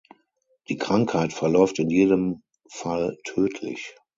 [0.67, 3.93] Die Krankheit verläuft in jedem Fall tödlich.